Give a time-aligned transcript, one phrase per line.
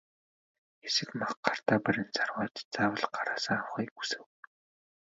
[0.81, 4.21] Хэсэг мах гартаа барин сарвайж заавал гараасаа авахыг хүсэв.